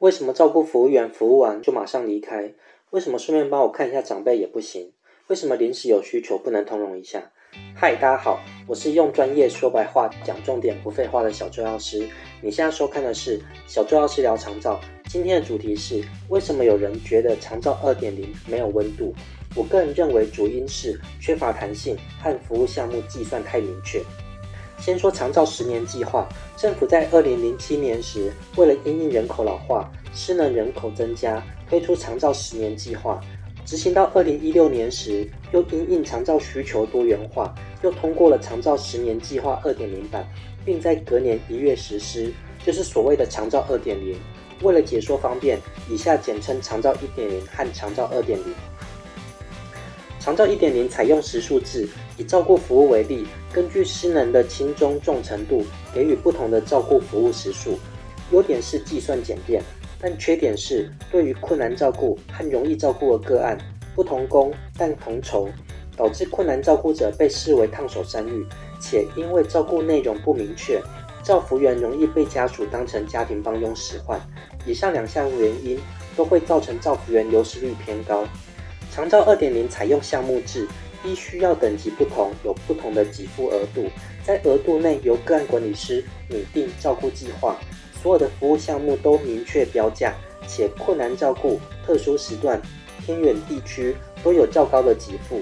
[0.00, 2.54] 为什么照顾服务员服务完就马上离开？
[2.88, 4.92] 为什么顺便帮我看一下长辈也不行？
[5.26, 7.30] 为什么临时有需求不能通融一下？
[7.76, 12.08] 嗨，大家好，我是用专业说白话讲重点不废话的小周药师。
[12.40, 14.80] 你现在收看的是小周药师聊长照。
[15.04, 19.12] 今天的主题是为什么有人觉得长照二点零没有温度？
[19.54, 24.00] 我个人认为主因是缺乏弹性和服务项目计算太明确。
[24.80, 26.26] 先说长照十年计划，
[26.56, 33.20] 政府在二零零七年时，为了因应人口老化、失能人口增加，推出长照十年计划。
[33.66, 40.26] 执行到二零一六年时，又因应长照需求多元化，又通过了长照十年计划二点零版，
[40.64, 42.32] 并在隔年一月实施，
[42.64, 44.18] 就是所谓的长照二点零。
[44.62, 45.58] 为了解说方便，
[45.90, 48.54] 以下简称长照一点零和长照二点零。
[50.20, 51.88] 长照一点零采用时数制，
[52.18, 57.78] 以照顾服务为例，根据失能的轻中重程度，给予不同的照顾服务时数。
[58.30, 59.62] 优点是计算简便，
[59.98, 63.56] 但缺点是对于困难照顾和容易照顾的个案，
[63.94, 65.48] 不同工但同酬，
[65.96, 68.46] 导致困难照顾者被视为烫手山芋，
[68.78, 70.82] 且因为照顾内容不明确，
[71.24, 74.20] 照服员容易被家属当成家庭帮佣使唤。
[74.66, 75.80] 以上两项原因
[76.14, 78.22] 都会造成照服员流失率偏高。
[78.90, 80.66] 长照二点零采用项目制，
[81.04, 83.86] 依需要等级不同，有不同的给付额度，
[84.24, 87.56] 在额度内由个案管理师拟定照顾计划，
[88.02, 90.14] 所有的服务项目都明确标价，
[90.46, 92.60] 且困难照顾、特殊时段、
[93.04, 95.40] 偏远地区都有较高的给付。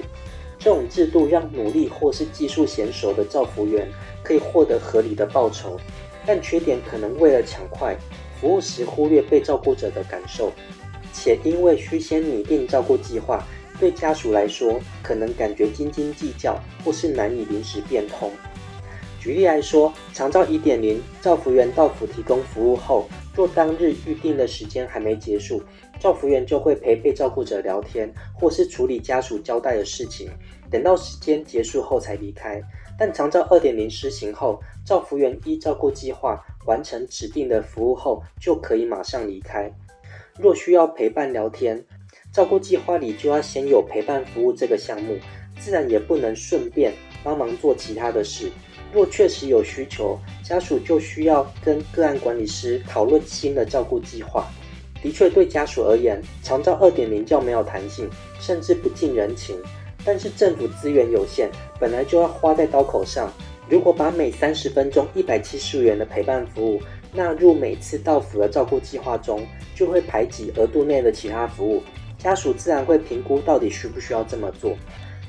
[0.59, 3.89] 这种制度让努力或是技术娴熟的照服员
[4.25, 5.79] 可以获得合理的报酬，
[6.27, 7.97] 但缺点可能为了抢快，
[8.41, 10.53] 服务时忽略被照顾者的感受。
[11.13, 13.45] 且因为需先拟定照顾计划，
[13.79, 18.31] 对家属来说可能感觉斤斤计较，或是难以临时变通。
[19.21, 25.61] 举例来说，长照一点零，照服员到府提供服务后，若当日预定的时间还没结束，
[25.99, 30.31] 照服员就会陪被照顾者聊天，或是处理家属交代的事情，
[30.71, 32.63] 等到时间结束后才离开。
[32.97, 39.71] 但长照二点零施行后，照服员依照顾计划完成指定的服务后，就可以马上离开。
[40.39, 41.85] 若需要陪伴聊天，
[42.33, 45.19] 照顾计划里就要先有陪伴服务这个项目，
[45.59, 46.93] 自然也不能顺便
[47.25, 48.51] 帮忙做其他的事。
[48.93, 54.47] 若确实有需求，家属就需要跟个案管理师讨论新的照顾计划。
[55.03, 58.09] 的确，对家属而言，长照二点零较没有弹性，
[58.41, 59.57] 甚至不近人情。
[60.05, 61.51] 但是政府资源有限，
[61.81, 63.33] 本来就要花在刀口上。
[63.69, 66.81] 如果把每三十分钟一百七十五元的陪伴服务，
[67.13, 71.83] 纳入每次到府的照顾计划中，就会排挤额度内的其他服务，
[72.19, 74.77] 家属自然会评估到底需不需要这么做。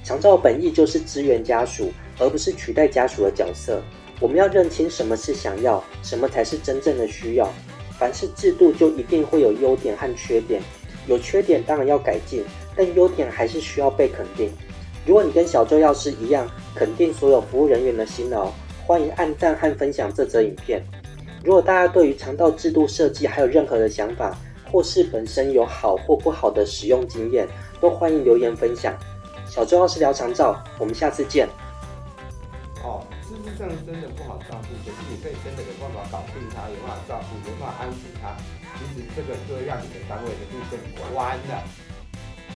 [0.03, 3.81] 长照本意就是支援家属，而不是取代家属的角色。
[4.19, 7.49] 我们要认清什么是想要，什么才是真正的需要。
[7.97, 10.61] 凡是制度就一定会有优点和缺点，
[11.07, 12.43] 有缺点当然要改进，
[12.75, 14.51] 但优点还是需要被肯定。
[15.05, 18.51] 如果你跟小周药师一样，肯定所有服务人员的辛劳，
[18.85, 20.81] 欢迎按赞和分享这则影片。
[21.43, 24.37] 如果大家对于肠道制度设计还有任何的想法，
[24.71, 27.47] 或是本身有好或不好的使用经验，
[27.79, 28.93] 都欢迎留言分享。
[29.47, 31.47] 小周要是聊肠照，我们下次见。
[32.83, 38.35] 哦，事实上真的不好照顾，可是你可以真的有办法搞定它，有办法照顾，有办法安抚它，
[38.77, 41.63] 其实这个就会让你的单位的路更弯了。